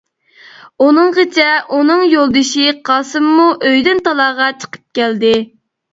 ئۇنىڭغىچە 0.85 1.45
ئۇنىڭ 1.77 2.01
يولدىشى 2.13 2.65
قاسىممۇ 2.89 3.47
ئۆيدىن 3.71 4.03
تالاغا 4.09 4.49
چىقىپ 4.65 5.01
كەلدى. 5.01 5.35